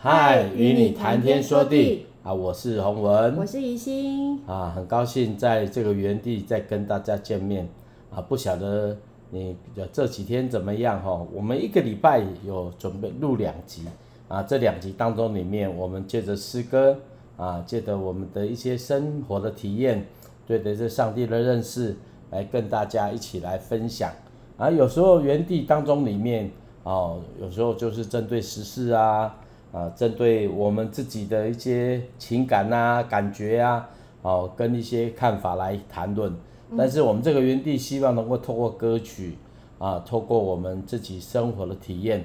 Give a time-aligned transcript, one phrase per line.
[0.00, 2.32] 嗨，与你谈天说地啊！
[2.32, 7.68] 我是洪文，我是怡心啊，很高兴在这个原地再跟大家见面
[8.14, 8.20] 啊！
[8.20, 8.96] 不晓得
[9.30, 9.56] 你
[9.92, 11.26] 这几天怎么样哈？
[11.34, 13.86] 我们一个礼拜有准备录两集
[14.28, 16.96] 啊，这两集当中里面，我们借着诗歌
[17.36, 20.06] 啊，借着我们的一些生活的体验，
[20.46, 21.96] 对的这上帝的认识，
[22.30, 24.12] 来跟大家一起来分享
[24.58, 24.70] 啊。
[24.70, 26.48] 有时候原地当中里面
[26.84, 29.34] 哦，有时候就是针对时事啊。
[29.70, 33.86] 啊，针对我们自己的一些情感啊、感觉啊，
[34.22, 36.34] 哦，跟一些看法来谈论。
[36.76, 39.36] 但是我们这个园地希望能够透过歌曲
[39.78, 42.24] 啊，透过我们自己生活的体验，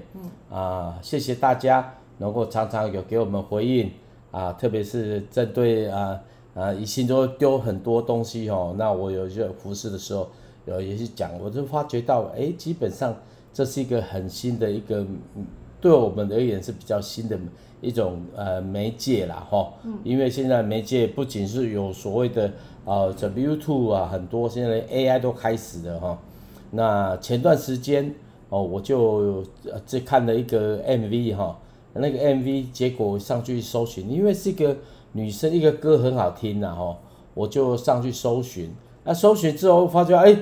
[0.49, 3.91] 啊，谢谢大家能够常常有给我们回应
[4.31, 6.19] 啊，特别是针对啊
[6.53, 10.29] 啊，一心都丢很多东西哦，那我有些服饰的时候
[10.65, 13.13] 有也是讲，我就发觉到，哎，基本上
[13.51, 15.05] 这是一个很新的一个。
[15.83, 17.37] 对我们而言是比较新的
[17.81, 22.49] 一种呃媒介啦哈，因为现在媒介不仅是有所谓的
[22.85, 26.17] 呃这 YouTube 啊，很多现在 AI 都开始了哈。
[26.71, 28.15] 那前段时间
[28.47, 29.43] 哦，我就
[29.85, 31.59] 这看了一个 MV 哈，
[31.91, 34.77] 那个 MV 结果上去搜寻，因为是一个
[35.11, 36.97] 女生一个歌很好听呐哈，
[37.33, 38.71] 我就上去搜寻，
[39.03, 40.33] 那搜寻之后发觉哎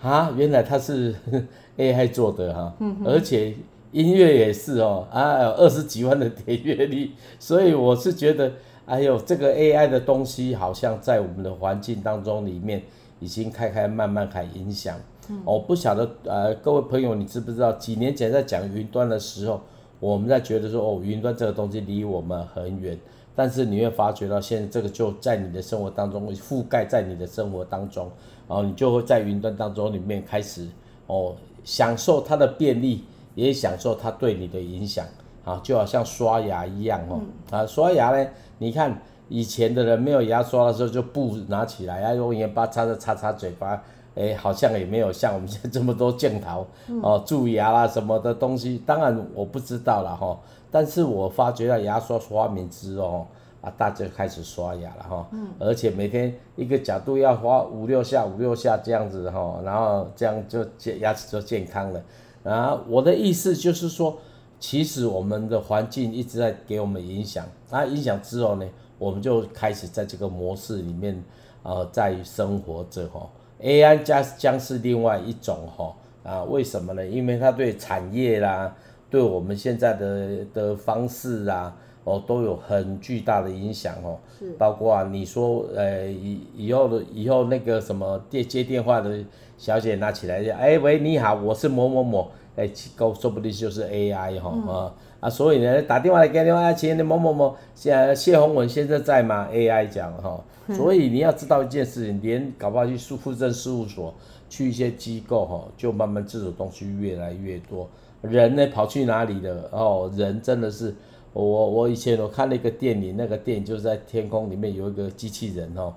[0.00, 1.12] 啊，原来它是
[1.76, 2.72] AI 做的哈，
[3.04, 3.56] 而且。
[3.94, 8.50] 音乐也是哦，啊，有二十几万的点阅率， 所以我是觉得，
[8.86, 12.82] 哎呦，这个 AI 的东西好像在我们的环境当中里面
[13.20, 14.98] 已经开开慢慢开影响。
[15.30, 17.70] 嗯、我不晓得，呃，各位朋友，你知不知道？
[17.74, 19.60] 几年前在讲云端的时候，
[20.00, 22.98] 我们在觉得说，哦，云端这个东西离我们很远，
[23.36, 28.10] 但是你会发觉到，现在这个就在你的生活当中覆盖在你的生活当中，
[28.48, 30.66] 然后你就会在云端当中里面开始
[31.06, 33.04] 哦，享受它的便利。
[33.34, 35.04] 也享受它对你的影响，
[35.44, 43.82] 啊，就好像刷牙一样哦，啊，刷牙呢，你看以前的人没有牙刷的时候，就布拿起来，要用盐巴擦着擦擦嘴巴，
[44.14, 46.66] 哎，好像也没有像我们现在这么多镜头
[47.02, 50.38] 哦，蛀牙啦什么的东西，当然我不知道了哈，
[50.70, 53.26] 但是我发觉到牙刷发明之后，
[53.60, 55.26] 啊，大家开始刷牙了哈，
[55.58, 62.00] 而且每天一个角度要花五六下，五六下这样子哈，然后这样就健牙齿就健康了。
[62.44, 64.18] 啊，我的意思就是说，
[64.60, 68.66] 其实我们的环境一直在给我们影响，啊，影响之后呢，
[68.98, 71.24] 我们就开始在这个模式里面，
[71.62, 73.28] 呃，在生活着哈。
[73.62, 77.06] AI 将将是另外一种哈，啊，为什么呢？
[77.06, 78.76] 因为它对产业啦，
[79.08, 81.74] 对我们现在的的方式啊，
[82.04, 84.18] 哦，都有很巨大的影响哦。
[84.38, 84.52] 是。
[84.58, 89.24] 包括啊你说，呃，以以后的以后那个什么电接电话的。
[89.56, 100.42] 小姐拿起来就，哎喂，你好，我是某某某，哎，够说不定就是 AI 哈、嗯、啊啊，所以呢，打电话来给电话，亲爱的某某某，谢谢洪文先生在吗？AI 讲哈，
[100.74, 104.12] 所以你要知道一件事情，连搞不好去户政事务所，
[104.50, 107.88] 去一些机构哈，就慢慢这种东西越来越多。
[108.22, 109.68] 人呢跑去哪里了？
[109.70, 110.92] 哦，人真的是，
[111.34, 115.92] 我我以前我看了一个电影，那个电影就是在天空里面有一个机器人哦，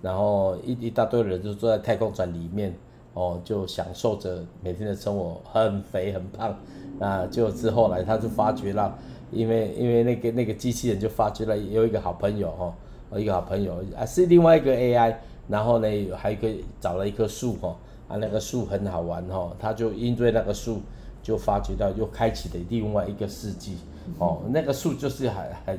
[0.00, 2.72] 然后一一大堆人就坐在太空船里面。
[3.14, 6.56] 哦，就享受着每天的生活，很肥很胖，
[6.98, 8.96] 啊，就之后来他就发觉了，
[9.30, 12.74] 因为因为那个那个机器人就发觉了有一个好朋友哈，
[13.12, 15.14] 有一个好朋友啊是另外一个 AI，
[15.46, 17.76] 然后呢还可以找了一棵树哈，
[18.08, 20.80] 啊那个树很好玩哈，他就因为那个树
[21.22, 23.76] 就发觉到又开启了另外一个世纪，
[24.18, 25.78] 哦，那个树就是很很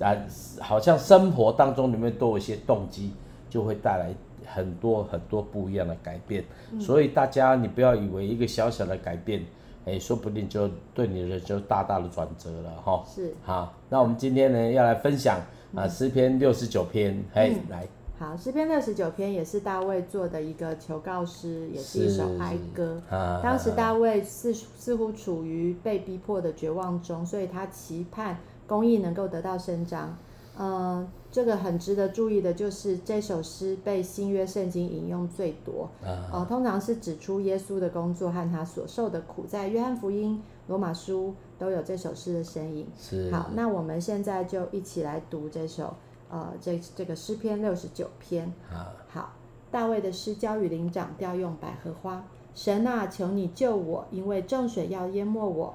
[0.00, 0.16] 啊，
[0.60, 3.12] 好像生活当中里面都有一些动机，
[3.48, 4.14] 就会带来。
[4.46, 9.40] 很多很多不一样的改变，嗯、所以大家你不要以为一个小小的改变，
[9.86, 13.02] 哎、欸，说不定就对你的人生大大的转折了哈。
[13.08, 15.40] 是，好，那我们今天呢要来分享
[15.74, 23.02] 啊诗篇六十九篇，嘿，来，好，诗篇六十九篇也是大卫做的一个求告诗，也是一首哀歌。
[23.10, 30.16] 啊，当时大卫似似乎处于被逼迫的绝望中，所以他期盼公义能够得到伸张。
[30.56, 42.86] 嗯，这个很值得注意的就是这首诗被新约圣经引用最多，啊、呃，通常是指出耶稣的工作和他所受的苦，在约翰福音、罗马书都有这首诗的身影。
[42.96, 43.28] 是。
[43.32, 45.92] 好，那我们现在就一起来读这首，
[46.34, 48.52] 呃，这这个诗篇六十九篇。
[48.68, 49.32] 啊，好，
[49.70, 52.24] 大卫的诗，交与灵长调用百合花。
[52.56, 55.74] 神啊，求你救我，因为重水要淹没我。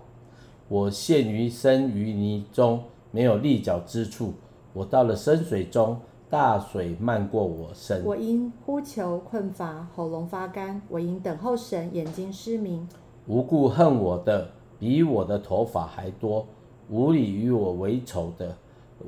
[0.68, 4.34] 我陷于深淤泥中，没有立脚之处。
[4.74, 5.98] 我到了深水中，
[6.30, 8.04] 大水漫过我身。
[8.04, 12.86] 我因呼求困乏，喉咙发干；我因等候神，眼睛失明。
[13.28, 16.46] 无故恨我的，比我的头发还多；
[16.90, 18.58] 无理与我为仇的，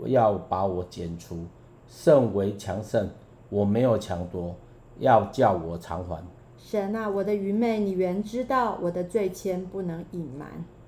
[0.05, 1.35] 要把我剪除；
[1.88, 3.09] 甚为强盛，
[3.49, 4.55] 我没有强夺，
[4.99, 6.23] 要叫我偿还。
[6.57, 10.47] 神啊，我的愚昧，你原知道；我的罪愆不能隐瞒。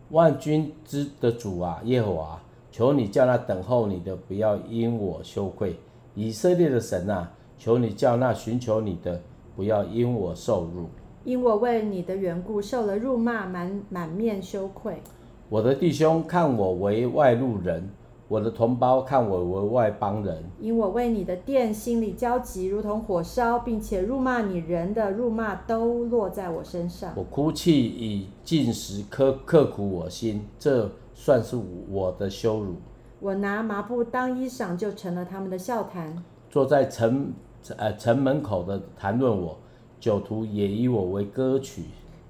[0.09, 2.41] 万军之的主啊，耶和华，
[2.71, 5.73] 求你叫那等候你的不要因我羞愧；
[6.13, 9.19] 以色列的神啊，求你叫那寻求你的
[9.55, 10.87] 不要因我受辱。
[11.25, 15.01] 因我为你的缘故受了辱骂，满满面羞愧。
[15.49, 17.89] 我的弟兄看我为外路人，
[18.33, 20.43] 我的同胞看我为外邦人。
[20.59, 27.13] 因我为你的殿心里焦急，如同火烧，并且辱骂你人的辱骂都落在我身上。
[27.15, 31.55] 我哭泣以进食刻刻苦我心，这算是
[31.87, 32.73] 我的羞辱。
[33.19, 36.23] 我拿麻布当衣裳，就成了他们的笑谈。
[36.49, 37.31] 坐在城
[37.77, 39.55] 呃城门口的谈论我。
[39.99, 41.83] 酒徒也以我为歌曲，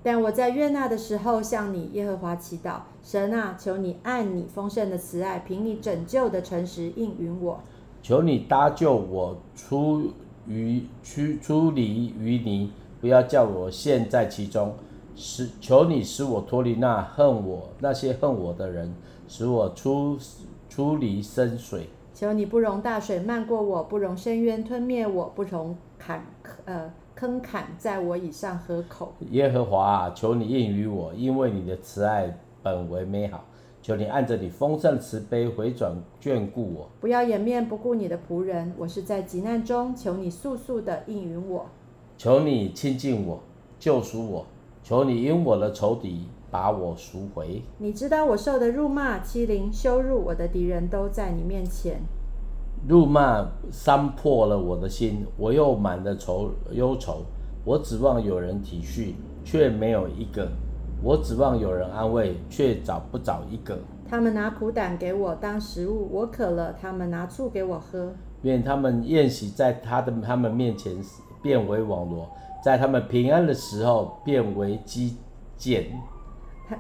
[0.04, 7.62] 但我在悦纳的时候向你耶和华祈祷，神啊，求你按你丰盛的慈爱，凭你拯救的诚实应允我。
[8.02, 10.12] 求你搭救我出
[10.46, 14.74] 于出出离淤泥，不要叫我陷在其中。
[15.16, 18.94] 使求你使我脱离那恨我那些恨我的人，
[19.28, 20.18] 使我出
[20.68, 21.88] 出离深水。
[22.14, 26.26] 求你不容大水漫过我，不容深渊吞灭我，不容坎
[26.66, 26.92] 呃。
[27.24, 29.14] 坑坎在我以上合口。
[29.32, 33.46] 耶和华啊，求你应允我，因为你的慈爱本为美好。
[33.82, 36.90] 求你按着你丰盛慈悲回转眷顾我。
[37.00, 41.66] 不要掩面不顾你的仆人，我是在急难中，求你速速的应允我。
[42.18, 43.42] 求你亲近我，
[43.80, 44.46] 救赎我。
[44.84, 47.62] 求你因我的仇敌把我赎回。
[47.78, 52.02] 你知道我受的辱骂、欺凌、羞辱，我的敌人都在你面前。
[52.88, 57.22] 辱骂伤破了我的心，我又满了愁忧愁。
[57.64, 59.14] 我指望有人体恤，
[59.46, 60.46] 却没有一个；
[61.02, 63.80] 我指望有人安慰，却找不着一个。
[64.10, 68.12] 他们拿苦胆给我当食物，我渴了，他们拿醋给我喝。
[68.42, 70.94] 愿他们宴席在他的他们面前
[71.42, 72.30] 变为网罗，
[72.62, 75.16] 在他们平安的时候变为机
[75.58, 75.84] 槛。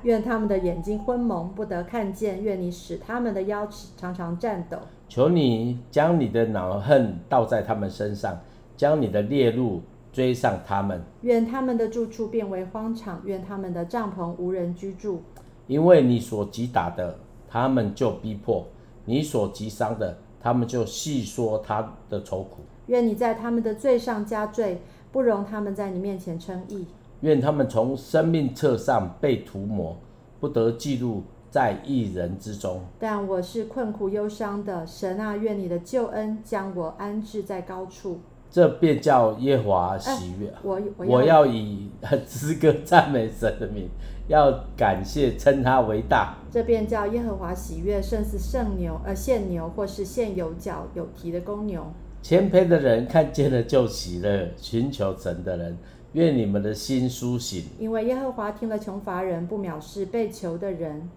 [0.04, 4.78] 愿他们的眼睛昏蒙，不得看见；愿你使他们的腰常常颤抖。
[5.08, 8.40] 求你将你的恼恨倒在他们身上，
[8.76, 9.82] 将你的烈怒
[10.12, 11.02] 追上他们。
[11.22, 15.22] 愿他们的住处变为荒场，愿他们的帐篷无人居住。
[15.68, 17.18] 因为你所击打的，
[17.48, 18.66] 他们就逼迫；
[19.06, 22.58] 你所击伤的，他们就细说他的愁苦。
[22.88, 24.82] 愿你在他们的罪上加罪，
[25.12, 26.86] 不容他们在你面前称义。
[27.24, 29.98] 愿他们从生命册上被涂抹，
[30.42, 32.82] 不得记录在一人之中。
[33.00, 38.20] 但我是困苦忧伤的，神啊，愿你的救恩将我安置在高处。
[38.52, 40.50] 这便叫耶和华喜悦。
[40.50, 41.90] 哎、我我要以
[42.28, 43.88] 诗歌赞美神的名，
[44.28, 46.36] 要感谢称他为大。
[46.52, 51.84] 这便叫耶和华喜悦，胜似圣牛呃献牛，或是献有角有蹄的公牛。
[52.22, 55.78] 谦卑的人看见了就喜乐，寻求神的人。
[56.14, 61.10] 愿你们的心苏醒，因为耶和华听了穷乏人，不藐视被囚的人。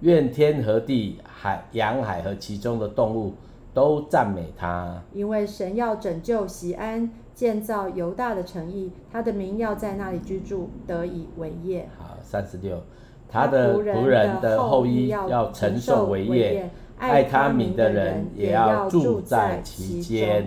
[0.00, 3.34] 愿天和地、海、洋海和其中的动物
[3.74, 5.02] 都赞美他。
[5.12, 11.86] 因为神要拯救西安，建造犹大的城邑，他的名要在那里居住，得以为业。
[11.98, 12.82] 好，三十六，
[13.28, 20.46] 他的仆人的后裔要承受为业，爱他名的人也要住在其间。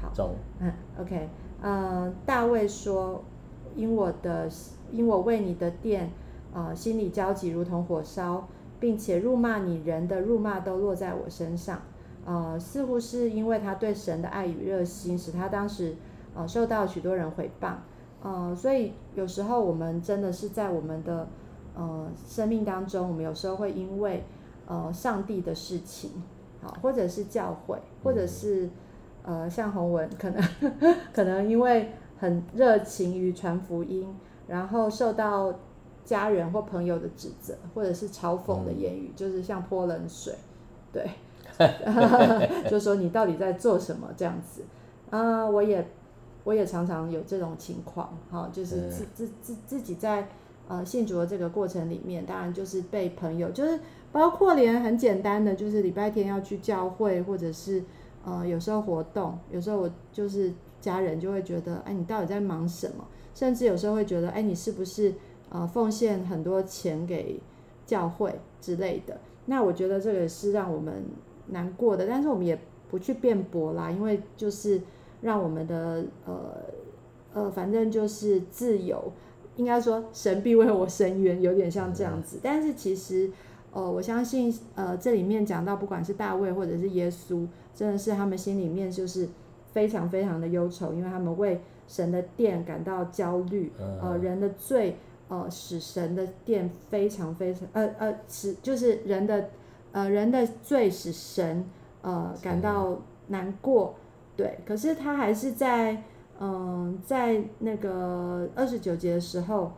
[0.00, 0.30] 好，中，
[0.60, 1.28] 嗯，OK。
[1.64, 3.24] 呃，大卫说
[3.74, 4.50] ：“因我的，
[4.92, 6.10] 因我为你的殿，
[6.52, 8.46] 呃，心里焦急，如同火烧，
[8.78, 11.80] 并且辱骂你人的辱骂都落在我身上。
[12.26, 15.96] 呃，似乎是因为他对神的爱与热心，使他当时
[16.34, 17.76] 呃受到许多人回谤。
[18.22, 21.26] 呃，所以有时候我们真的是在我们的
[21.74, 24.22] 呃生命当中，我们有时候会因为
[24.66, 26.10] 呃上帝的事情，
[26.60, 28.68] 好，或者是教会，或者是。”
[29.26, 30.42] 呃，像洪文可能
[31.14, 34.06] 可能因为很热情于传福音，
[34.46, 35.60] 然后受到
[36.04, 40.34] 家人或朋友的指责，或者是嘲讽的言语，嗯、就是像泼冷水，
[40.92, 41.08] 对
[42.68, 44.60] 就说你到底在做什么这样子。
[45.08, 45.86] 啊、呃，我也
[46.44, 50.28] 我也常常有这种情况，哈，就是自自自自己在
[50.68, 53.80] 呃信主的这个过程里面，当然就是被朋友，就是
[54.12, 57.82] 包括连很简单的，就是礼拜天要去教会，或者是。
[58.24, 63.06] 呃，有时候活动，有时候我就是家人就会觉得，哎，你到底在忙什么？
[63.34, 65.14] 甚至有时候会觉得，哎，你是不是
[65.50, 67.40] 呃奉献很多钱给
[67.84, 69.18] 教会之类的？
[69.46, 71.04] 那我觉得这个也是让我们
[71.48, 72.58] 难过的，但是我们也
[72.90, 74.80] 不去辩驳啦，因为就是
[75.20, 76.56] 让我们的呃
[77.34, 79.12] 呃，反正就是自由，
[79.56, 82.38] 应该说神必为我伸冤，有点像这样子。
[82.42, 83.30] 但是其实
[83.72, 89.28] 呃，我相信呃这里面讲到不管是大卫或者是耶稣，真的是他们心里面就是
[89.72, 94.96] 非常非常的忧愁，因为他们为神的殿感到焦虑，呃，人的罪
[95.28, 99.48] 呃使神的殿非常非常呃呃使就是人的
[99.92, 101.64] 呃人的罪使神
[102.02, 103.94] 呃感到难过，
[104.36, 105.92] 对，可是他还是在
[106.38, 109.72] 嗯、呃、在那个二十九节的时候。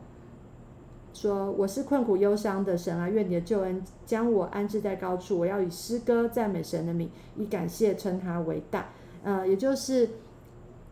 [1.17, 5.39] 说我是困苦忧伤的神啊，愿你的救恩将我安置在高处。
[5.39, 8.89] 我要以诗歌赞美神的名，以感谢称他为大。
[9.25, 10.11] 呃，也就是，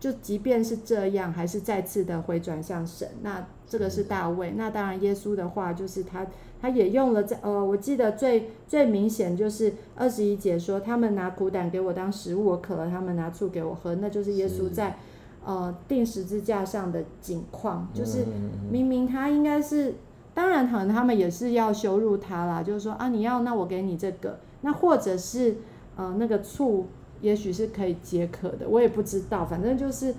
[0.01, 3.07] 就即便是这样，还是再次的回转向神。
[3.21, 4.53] 那这个是大卫。
[4.53, 6.27] 那当然，耶稣的话就是他，
[6.59, 13.95] 他也用了在呃，我记得最最明显就是二十一节说，他们拿苦胆给我当食物，我渴了，他们拿醋给我喝。
[13.97, 14.97] 那就是耶稣在
[15.45, 18.25] 呃定十字架上的景况，就是
[18.71, 19.95] 明明他应该是。
[20.35, 25.57] 当然，可能他们也是要羞辱他啦，就是说啊，你要那我给你这个，那或者是
[25.97, 26.87] 呃那个醋，
[27.21, 30.13] 也许是可以解渴的，我也不知道，反正就是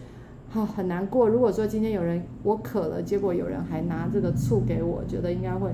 [0.54, 1.28] 啊很难过。
[1.28, 5.72] 如果说今天有人我渴了，结果有人还拿这个醋给我，觉得应该会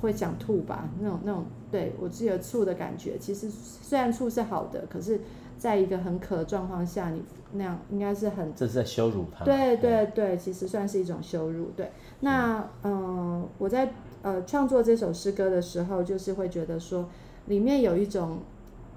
[0.00, 5.20] 会想吐吧，那种那种对我自己的醋的感觉，其实虽然醋是好的，可是
[5.58, 7.22] 在一个很渴的状况下，你
[7.52, 9.44] 那样应该是很这是在羞辱他。
[9.44, 11.90] 对对对，其实算是一种羞辱，对。
[12.20, 17.08] 那嗯、呃，我在呃创作这首诗歌的时候，就是会觉得说，
[17.46, 18.38] 里面有一种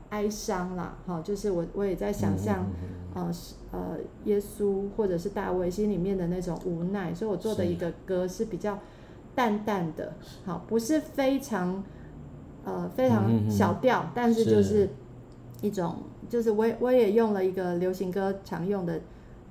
[0.09, 2.65] 哀伤啦，哈，就是我我也在想象，
[3.13, 3.31] 呃
[3.71, 8.77] 呃耶稣或者是大卫心里面的那种无奈，所以我做的一个歌是比较
[9.33, 10.13] 淡淡的，
[10.45, 11.83] 好，不是非常
[12.65, 14.89] 呃非常小调，但是就是
[15.61, 15.97] 一种，
[16.29, 18.99] 就是我也我也用了一个流行歌常用的。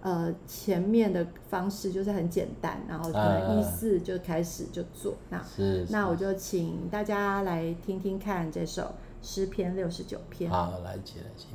[0.03, 5.13] 呃，前面的方式就是很简单，然后可能意思就开始就做。
[5.29, 10.51] 啊、那那我就请大家来听听看这首诗篇六十九篇。
[10.51, 11.51] 好，来起来，请。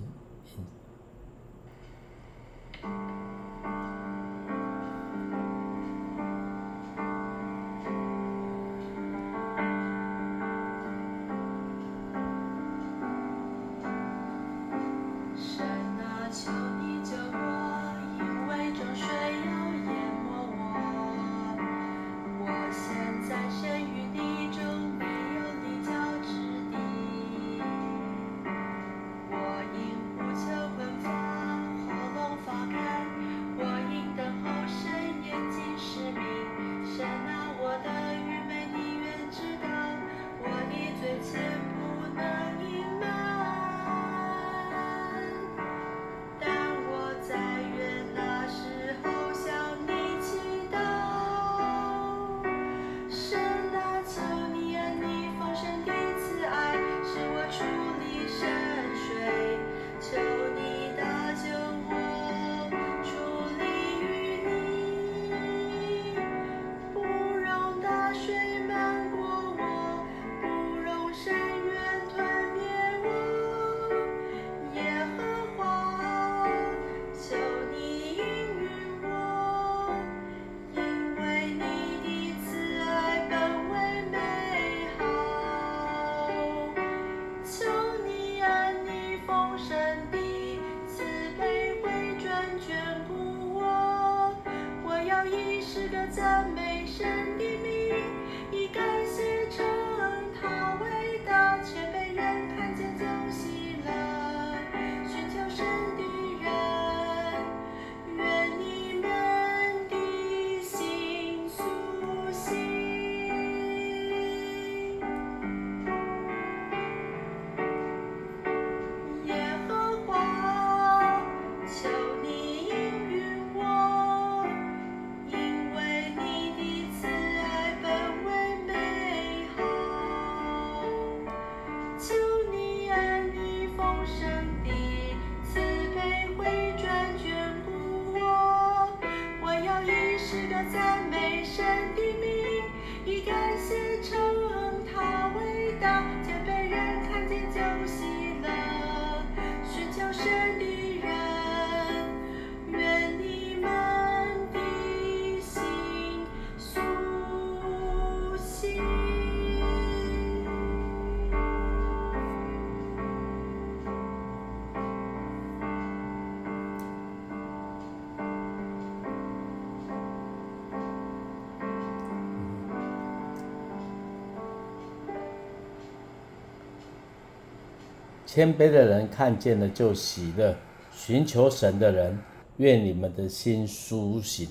[178.35, 180.53] 谦卑的人看见了就喜乐，
[180.91, 182.19] 寻求神的人，
[182.57, 184.45] 愿你们的心苏醒。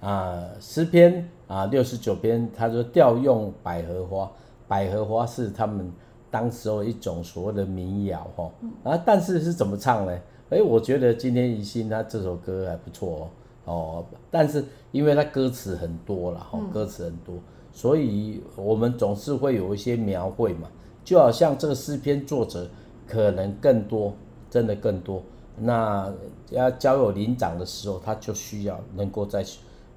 [0.00, 4.28] 啊，诗篇啊六十九篇，他说调用百合花，
[4.66, 5.88] 百合花是他们
[6.32, 8.50] 当时候一种所谓的民谣哈。
[8.82, 10.18] 啊，但是是怎么唱呢？
[10.50, 13.30] 哎，我觉得今天宜兴他这首歌还不错
[13.64, 13.72] 哦。
[13.72, 17.36] 哦，但是因为他歌词很多了哈，歌词很多，
[17.72, 20.68] 所以我们总是会有一些描绘嘛，
[21.04, 22.68] 就好像这个诗篇作者
[23.08, 24.12] 可能更多，
[24.50, 25.22] 真的更多。
[25.56, 26.12] 那
[26.50, 29.44] 要交由灵长的时候，他就需要能够在。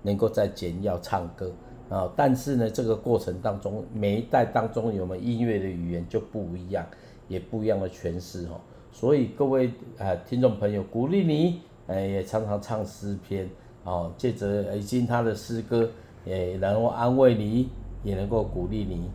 [0.03, 1.51] 能够在简要唱歌
[1.87, 6.83] 啊，但是呢，这个过程当中，每一代当中有没有音乐的语言就不一样，
[7.27, 8.59] 也不一样的诠释哦。
[8.91, 13.47] 所以各位啊，听众朋友，鼓励你，哎，也常常唱诗篇
[13.83, 15.87] 哦，借着已经他的诗歌，
[16.25, 17.69] 也能够安慰你，
[18.03, 19.07] 也能够鼓励你。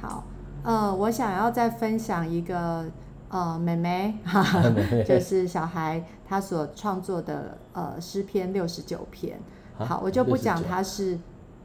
[0.00, 0.22] 好，
[0.62, 2.84] 呃，我想要再分享一个
[3.28, 4.62] 呃，妹妹，哈哈，
[5.06, 9.38] 就是小孩他所创作的呃诗篇六十九篇。
[9.78, 11.18] 好，我就不讲他是，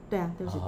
[0.09, 0.59] 对啊，对不起，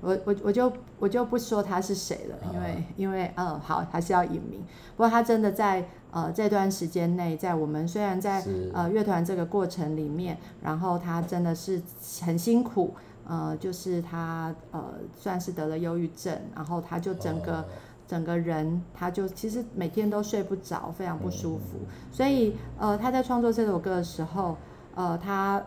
[0.00, 4.60] 我我我就我就不说他是谁了，因为因为嗯，好，还是要隐名。
[4.96, 11.80] 不过他真的在呃这段时间内，在我们虽然在呃乐团这个过程里面，然后他真的是
[12.22, 12.94] 很辛苦，
[13.28, 14.82] 呃，就是他呃
[15.16, 17.64] 算是得了忧郁症，然后他就整个
[18.10, 21.78] 整个人他就其实每天都睡不着，非常不舒服。
[22.10, 24.56] 所以呃他在创作这首歌的时候，
[24.94, 25.62] 呃他。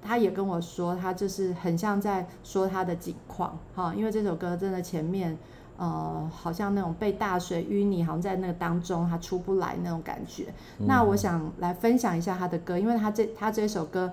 [0.00, 5.36] 他也跟我说，他就是很像在说他的景况，哈，因为这首歌真的前面，
[5.76, 10.54] 呃，好像那种被大水淤泥，好像在那个当中他出不来那种感觉。
[10.78, 10.86] 嗯。
[10.86, 14.12] 那我想来分享一下他的歌，因为他这他这首歌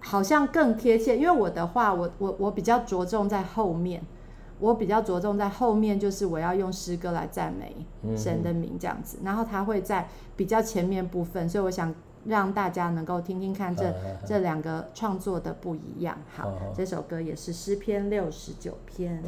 [0.00, 1.16] 好像更贴切。
[1.16, 4.02] 因为我的话，我我我比较着重在后面，
[4.62, 7.76] 我比较着重在后面，就是我要用诗歌来赞美
[8.16, 9.18] 神的名这样子。
[9.22, 11.94] 然后他会在比较前面部分，所以我想。
[12.24, 13.92] 让大家能够听听看这
[14.24, 16.16] 这两个创作的不一样。
[16.32, 19.20] 好，这首歌也是诗篇六十九篇。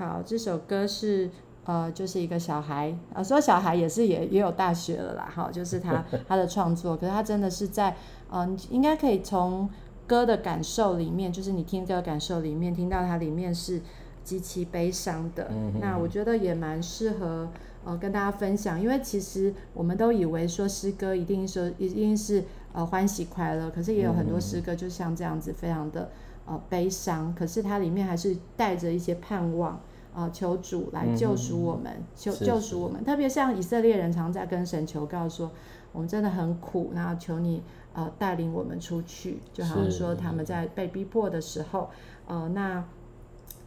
[0.00, 1.28] 好，这首歌是
[1.66, 7.90] 呃，就是一个小孩，呃，说小孩也是也也有大学了啦，哈，就是他 他的创作，可是他真的是在，
[8.30, 9.68] 嗯、呃，应该可以从
[10.06, 13.82] 歌的感受里面，就是你听歌的感受里面，听到它里面是
[14.24, 17.50] 极其悲伤的，嗯、那我觉得也蛮适合
[17.84, 26.10] 呃跟大家分享，因为其实我们都以为说诗歌一定说一定是呃欢喜快乐，可是也有很多诗歌就像这样子非常的
[26.46, 29.78] 呃悲伤，可是它里面还是带着一些盼望。
[30.14, 33.04] 啊、呃，求主来救赎我们，嗯、求救赎我们。
[33.04, 35.50] 特别像以色列人常在跟神求告说，
[35.92, 37.62] 我们真的很苦，然后求你
[37.94, 39.38] 呃带领我们出去。
[39.52, 41.90] 就好像说他们在被逼迫的时候，
[42.26, 42.84] 呃，那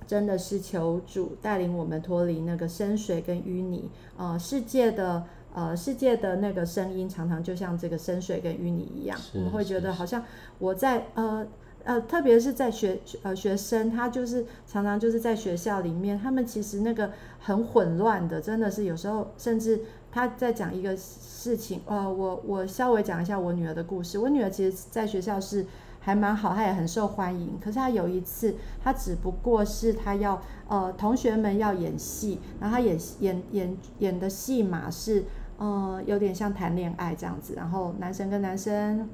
[0.06, 3.90] 真的是求主带领我们脱离那个深水跟淤泥。
[4.18, 10.24] 呃，世界的呃世界的那个声音，常常就像这个深水跟淤泥一样，我们会觉得好像
[10.60, 11.48] 我在呃
[11.84, 24.18] 呃，特别是在学呃学生，他就是常常就是在学校里面，他们其实那个很混乱的，真的是有时候甚至他在讲一个事情，呃，我我稍微讲一下我女儿的故事。
[24.20, 25.66] 我女儿其实在学校是。
[26.06, 27.58] 还蛮好，她也很受欢迎。
[27.62, 35.24] 可是她有一次，她只不过是她要呃，同学们要演戏，然后她演演演演的戏码是
[35.58, 39.08] 呃，有点像谈恋爱这样子，然后男生跟男生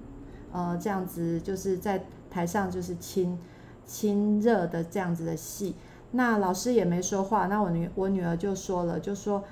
[0.51, 3.37] 呃这样子就是在台上就是亲
[3.85, 5.75] 亲热的这样子的戏。
[6.11, 9.43] 那老师也没说话，那我女我女儿就说了，就说。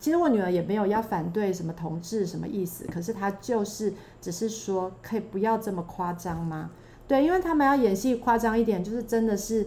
[0.00, 6.70] 其实我女儿也没有要反对什么同志什么意思，可是她就是只是说可以不要这么夸张吗？
[7.08, 9.66] 对，因为他们要演戏夸张一点，就是真的是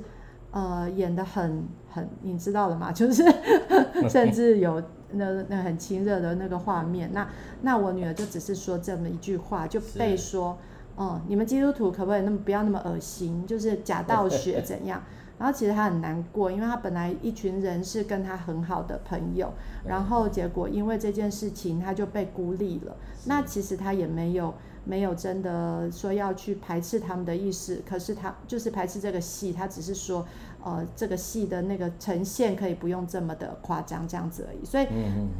[0.51, 2.91] 呃演的很很，你知道了吗？
[2.95, 3.25] 就是
[4.09, 7.11] 甚至有那那很亲热的那个画面。
[7.11, 7.27] 那
[7.63, 10.57] 那我女儿就只是说这么一句话，就被说，
[11.01, 13.43] 嗯，你们基督徒可不可以那么不要那么恶心？
[13.47, 15.01] 就是假道学 怎样？
[15.39, 19.51] 然后其实他很难过，因为他本来一群人是跟他很好的朋友，
[19.83, 22.95] 然后结果因为这件事情他就被孤立了。
[23.25, 30.23] 那其实他也没有没有真的说要去排斥他们的意思，可是他就是排斥这个戏，他只是说，
[30.63, 34.63] 呃，这个戏的那个呈现可以不用这么的夸张这样子而已。
[34.63, 34.85] 所以，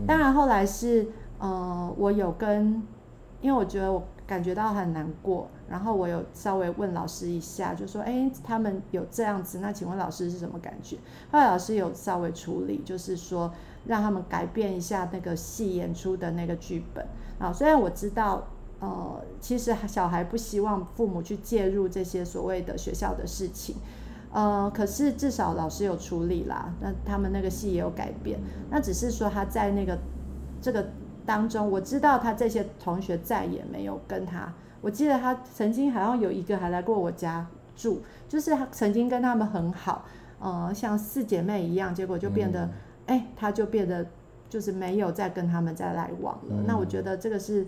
[0.08, 1.06] 当然后来是，
[1.38, 2.82] 呃，我有跟，
[3.42, 4.04] 因为我觉得我。
[4.32, 10.96] 感觉到很难过，然后我有稍微问老师一下，就说：“哎，他们有这样子，那请问老师是什么感觉？”
[11.30, 13.52] 后来老师有稍微处理，就是说
[13.88, 17.06] 让他们改变一下那个戏演出的那个剧本
[17.40, 17.52] 啊。
[17.52, 18.48] 虽然我知道，
[18.80, 23.76] 呃，其实小孩不希望父母去介入这些所谓的学校的事情，
[24.32, 28.40] 呃，可是至少老师有处理啦，那他们那个戏也有改变，
[28.70, 29.98] 那只是说他在那个
[30.62, 30.86] 这个。
[31.26, 34.52] 当中我知道他这些同学再也没有跟他。
[34.82, 40.06] 我记得他曾经好像有一个还来过我家住，就是他曾经跟他们很好，
[40.40, 42.62] 呃，像四姐妹一样，结果就变得，
[43.06, 44.06] 哎、欸，他就变得
[44.50, 46.64] 就是没有再跟他们再来往了。
[46.66, 47.68] 那我觉得这个是，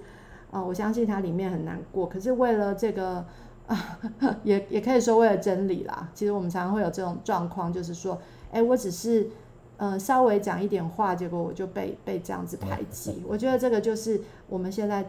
[0.49, 2.07] 呃，我相信他里面很难过。
[2.07, 3.23] 可是为了这个，
[3.67, 3.97] 啊、
[4.43, 6.09] 也也可以说为了真理啦。
[6.15, 8.15] 其实我们常常会有这种状况，就是说，
[8.51, 9.29] 哎、欸，我只是。
[9.77, 13.23] 呃，稍微讲一点话，结果我就被被这样子排挤。
[13.27, 15.03] 我觉得这个就是我们现在，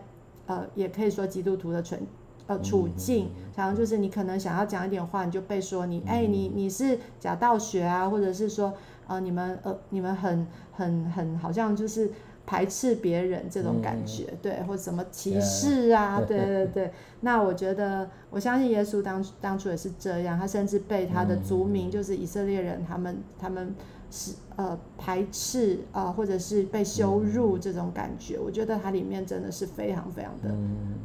[0.46, 2.00] 呃，也可以说基督徒的存
[2.46, 8.72] 呃处境，然后就是你可能想要讲一点话，你就被说你，哎，你你是假道学啊，或者是说，
[9.06, 12.10] 呃，你们呃你们很很很好像就是
[12.46, 16.92] 排斥别人这种感觉，对，或什么歧视啊， 对对对。
[17.20, 23.74] 那我觉得，我相信耶稣当当初也是这样，他甚至被他的族民，就是以色列人，他们他们。
[24.10, 30.48] 是呃排斥啊、呃，或者是被羞辱这种感觉，嗯、我觉得它里面真的是非常非常的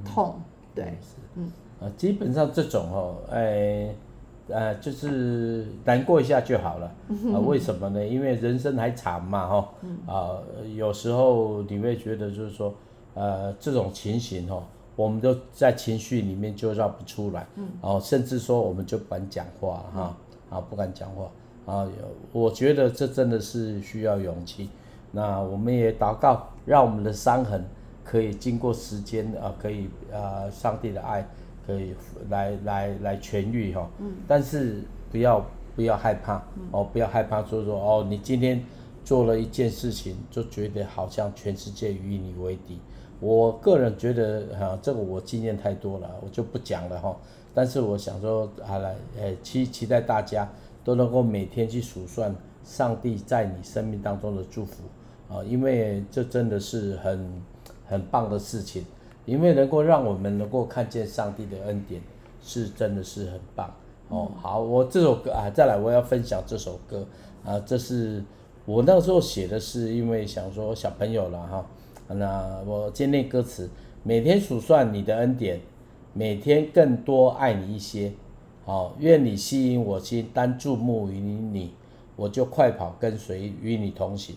[0.05, 0.43] 痛，嗯、
[0.75, 0.97] 对，
[1.35, 3.93] 嗯，啊，基本上这种哦，哎，
[4.49, 6.91] 呃，就是难过一下就好了，
[7.33, 8.05] 啊，为什么呢？
[8.05, 9.69] 因为人生还长嘛，哈、
[10.05, 10.37] 哦，啊，
[10.75, 12.73] 有时候你会觉得就是说，
[13.15, 14.63] 呃，这种情形哦，
[14.95, 20.17] 我们都在情绪里面就绕不出来，嗯，然后甚至说我们就不敢讲话哈，
[20.49, 21.29] 啊，不敢讲话。
[21.69, 21.87] 啊，
[22.31, 24.69] 我觉得这真的是需要勇气。
[25.11, 27.63] 那我们也祷告，让我们的伤痕
[28.03, 31.27] 可以经过时间啊，可以啊，上帝的爱
[31.65, 31.93] 可以
[32.29, 33.87] 来来来痊愈哈。
[33.99, 34.13] 嗯。
[34.27, 38.63] 但是不要不要害怕哦，不要害怕说说哦，你今天
[39.05, 42.79] 做了一件事情，就觉得好像全世界与你为敌。
[43.19, 47.15] 我个人觉得哈，这个我经验太多了，我就不讲了哈。
[47.53, 50.47] 但是我想说，啊来，呃，期期待大家。
[50.83, 54.83] 都能够每天去数算上帝在你生命当中的祝福
[55.27, 57.41] 啊，因为这真的是很
[57.85, 58.85] 很棒的事情，
[59.25, 62.01] 因为能够让我们能够看见上帝的恩典，
[62.41, 63.73] 是真的是很棒
[64.09, 64.31] 哦。
[64.41, 67.05] 好，我这首歌啊，再来我要分享这首歌
[67.43, 68.23] 啊，这是
[68.65, 71.65] 我那个时候写的，是因为想说小朋友了哈。
[72.07, 73.69] 那我今天歌词，
[74.03, 75.59] 每天数算你的恩典，
[76.13, 78.11] 每天更多爱你一些。
[78.65, 81.73] 好，愿你吸引我心，单注目于你，
[82.15, 84.35] 我就快跑跟随，与你同行。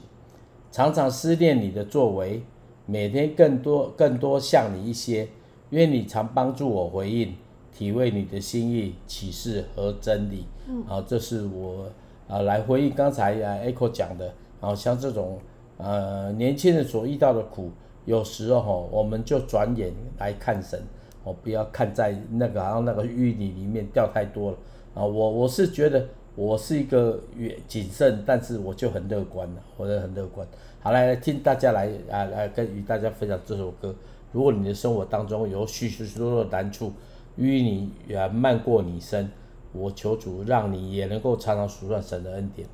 [0.71, 2.43] 常常思念你的作为，
[2.87, 5.29] 每天更多更多像你一些。
[5.71, 7.35] 愿你常帮助我回应，
[7.75, 10.45] 体会你的心意、启示和真理。
[10.69, 11.87] 嗯，好，这是我
[12.29, 14.33] 啊来回应刚才啊 Echo 讲的。
[14.61, 15.39] 啊像这种
[15.79, 17.71] 呃年轻人所遇到的苦，
[18.05, 20.81] 有时候我们就转眼来看神。
[21.25, 24.57] 哦，不要看在那个好像那个淤泥里面掉太多了
[24.95, 25.05] 啊！
[25.05, 26.05] 我我是觉得
[26.35, 30.45] 我是一个远谨慎，但是我就很乐观了，活得很乐观。
[30.81, 33.95] 好，来听大家来啊来跟与大家分享这首歌。
[34.33, 36.93] 如果你的生活当中有许许多多的难处，
[37.39, 39.31] 淤泥远漫过你身，
[39.73, 42.67] 我求主让你也能够常常数算神的恩典。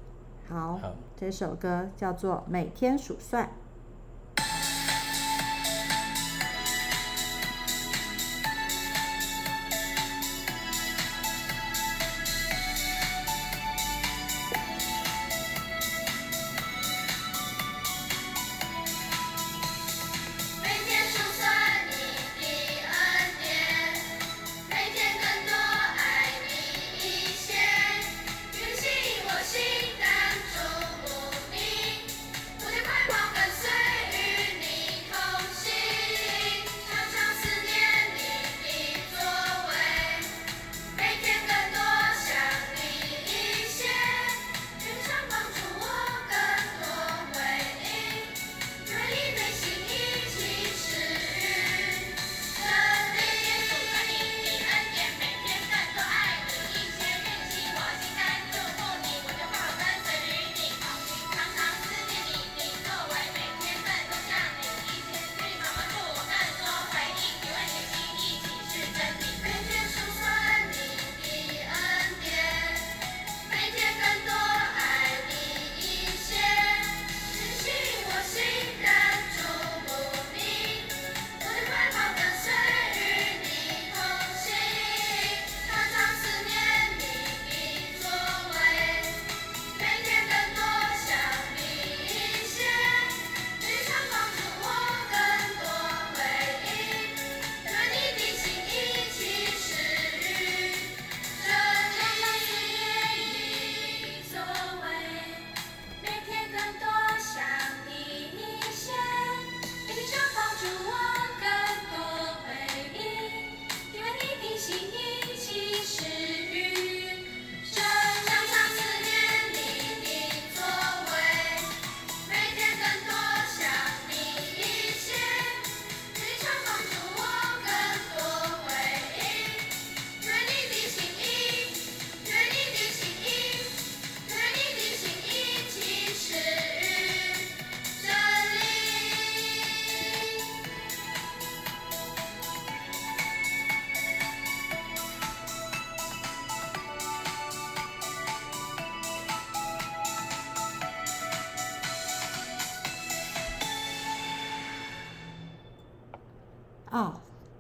[0.49, 3.45] 好，好，这首歌叫做《每天数算》。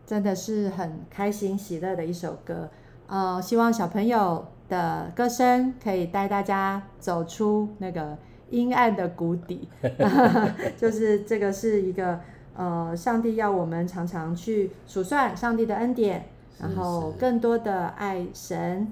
[0.09, 2.71] 真的是很开心喜乐的一首歌，
[3.09, 8.17] 呃，希望小朋友的歌声可以带大家走出那个
[8.49, 9.69] 阴暗的谷底，
[10.79, 12.19] 就是这个是一个
[12.57, 16.25] 呃，上帝要我们常常去数算上帝的恩典，
[16.59, 18.91] 然后更多的爱神，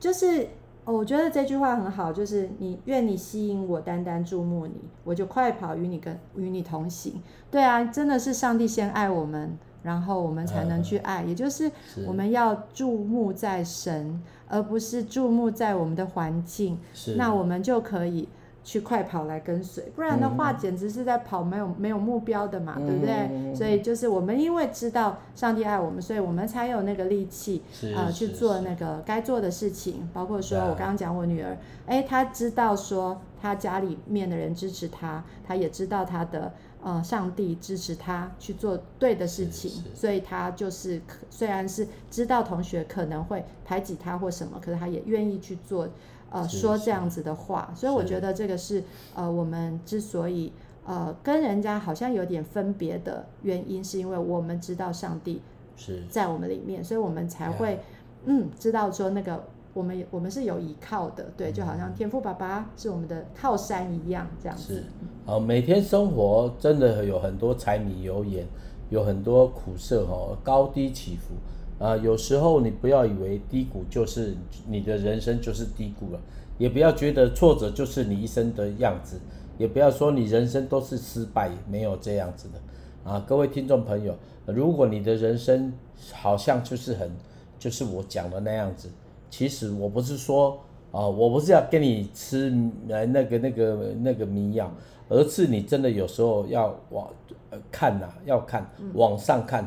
[0.00, 0.48] 就是。
[0.86, 7.20] 哦，我觉得这句话很好，就是你愿你吸引我，单单注目你，我就快跑与你跟与你同行。
[7.50, 11.70] 对啊，真的是上帝先爱我们，然后我们才能去爱，嗯、也就是
[12.06, 16.78] 我们要注目在神，而不是注目在我们的环境。
[17.16, 18.28] 那我们就可以。
[18.62, 23.54] 去快跑来跟随，不然的话简直是在跑没有没有目标的嘛，嗯、对不对？
[23.54, 27.62] 所以就是我们因为知道上帝爱我们，所以我们才有那个力气
[27.96, 30.06] 啊、呃、去做那个该做的事情。
[30.12, 45.88] 包括说我刚刚讲我女儿，哎，她知道说她家里面的人支持她，她也知道她的呃上帝支持他去做对的事情，所以他就是虽然是知道同学可能会排挤他或什么，可是他也愿意去做。
[46.32, 48.84] 呃，说这样子的话，所以我觉得这个是
[49.16, 50.52] 呃，我们之所以
[50.86, 55.42] 呃跟人家好像有点分别的原因，是因为我们知道上帝
[55.76, 56.04] 是。
[56.08, 57.80] 在我们里面，所以我们才会
[58.26, 64.74] 嗯知道说那个我们我们是有依靠的，对，就好像天赋爸爸是我们的靠山一样这样子。
[64.74, 64.84] 是，
[65.26, 68.46] 呃，每天生活真的有很多柴米油盐，
[68.88, 71.34] 有很多苦涩哦，高低起伏。
[71.82, 74.36] 啊，有时候你不要以为低谷就是
[74.68, 76.20] 你的人生就是低谷了，
[76.58, 79.18] 也不要觉得挫折就是你一生的样子，
[79.56, 83.10] 也不要说你人生都是失败，没有这样子的。
[83.10, 85.72] 啊，各位听众朋友，如果你的人生
[86.12, 87.10] 好像就是很，
[87.58, 88.90] 就是我讲的那样子，
[89.30, 90.58] 其实我不是说
[90.92, 92.52] 啊，我不是要跟你吃
[92.88, 94.70] 呃那个那个那个迷药，
[95.08, 97.08] 而是你真的有时候要往
[97.50, 99.66] 呃看呐、啊，要看往上看。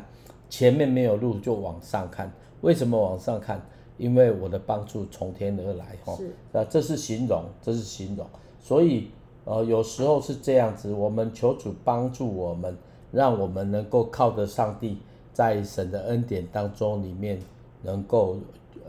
[0.50, 3.60] 前面没有路就往上看，为什么往上看？
[3.98, 8.24] 因为我的帮助从天而来，哈，是，啊，这是形容，这是形容，
[8.60, 9.10] 所以，
[9.46, 12.78] 呃，有时候是这样子，我们求主帮助我们，
[13.12, 15.00] 让我们能够靠着上帝，
[15.32, 17.40] 在神的恩典当中里面，
[17.82, 18.38] 能够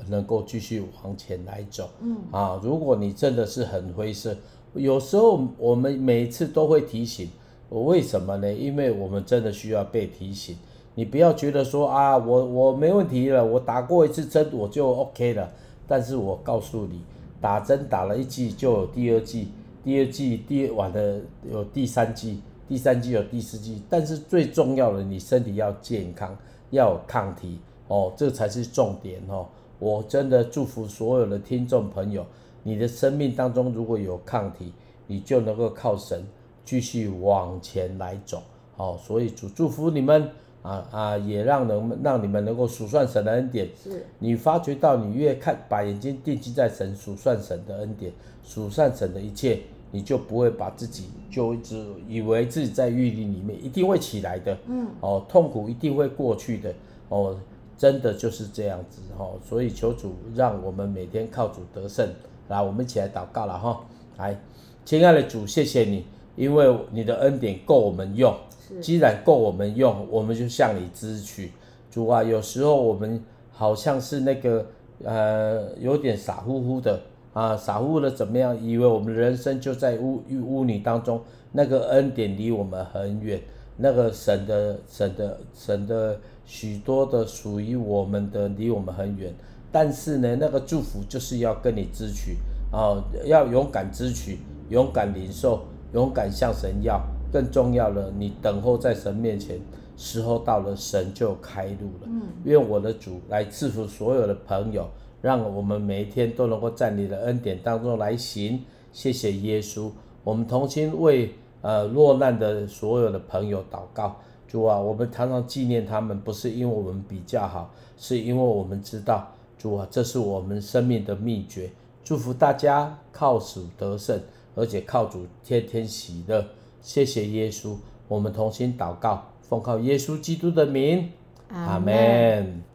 [0.08, 4.36] 能够继续往前来走，嗯，啊，如果你真的是很灰色，
[4.74, 7.28] 有时候我们每一次都会提醒，
[7.68, 8.52] 我为什么呢？
[8.52, 10.56] 因为我们真的需要被提醒。
[10.96, 15.50] 你不要觉得说啊，我我没问题了，我打过一次针我就 OK 了。
[15.88, 17.02] 但是我告诉你，
[17.40, 19.48] 打针打了一剂就有第二剂，
[19.82, 23.82] 第二剂第完了有第三剂，第三剂有第四剂。
[23.90, 26.36] 但是最重要的，你身体要健康，
[26.70, 29.46] 要有抗体哦，这才是重点哦。
[29.78, 32.24] 我真的祝福所有的听众朋友，
[32.62, 34.72] 你的生命当中如果有抗体，
[35.06, 36.22] 你就能够靠神
[36.64, 38.42] 继续往前来走。
[38.76, 40.28] 哦，所以祝祝福你们。
[40.64, 43.68] 啊啊，也让能让你们能够数算神的恩典。
[43.82, 48.10] 是，你发觉到你越看，把眼睛定睛在神，数算神的恩典，
[48.42, 49.60] 数算神的一切，
[49.90, 54.56] 你就不会把自己就一直以为自己在狱里里面一定会起来的。
[54.66, 56.72] 嗯，哦，痛苦一定会过去的。
[57.10, 57.38] 哦，
[57.76, 59.00] 真的就是这样子。
[59.18, 62.08] 哦，所以求主让我们每天靠主得胜。
[62.48, 63.80] 来，我们一起来祷告了哈。
[64.18, 64.38] 来，
[64.84, 66.04] 亲爱的主，谢谢你，
[66.36, 68.34] 因为你的恩典够我们用。
[68.80, 71.52] 既然够我们用，我们就向你支取。
[71.90, 74.66] 主啊，有时候我们好像是那个
[75.04, 77.00] 呃，有点傻乎乎的
[77.32, 78.56] 啊，傻乎乎的怎么样？
[78.60, 81.20] 以为我们人生就在污污泥当中，
[81.52, 83.40] 那个恩典离我们很远，
[83.76, 89.32] 那个神的神的神的许多的属于我们的离我们很远。
[89.72, 92.36] 但是呢，那个祝福就是要跟你支取
[92.70, 97.00] 啊，要勇敢支取，勇敢领受，勇敢向神要。
[97.32, 99.58] 更重要的，你等候在神面前，
[99.96, 102.06] 时候到了，神就开路了。
[102.06, 104.88] 嗯，愿我的主来赐福所有的朋友，
[105.20, 108.62] 让我们每一天都能够在你的恩典当中来行。
[108.92, 109.90] 谢谢耶稣，
[110.22, 111.34] 我们同心为
[111.64, 114.16] 呃落难的所有的朋友祷告。
[114.46, 121.70] 主啊，我们常常纪念他们，不是因为我们比较好，是因为我们知道，主啊，这是我们生命的秘诀。
[122.04, 124.20] 祝福大家靠主得胜，
[124.54, 126.44] 而且靠主天天喜乐。
[126.82, 127.74] 谢谢耶稣，
[128.06, 131.10] 我们同心祷告，奉靠耶稣基督的名，
[131.48, 132.73] 阿门。